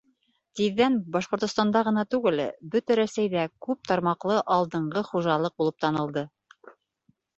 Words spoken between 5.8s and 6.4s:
танылды.